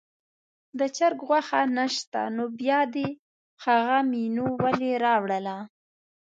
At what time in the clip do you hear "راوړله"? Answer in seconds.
5.05-5.57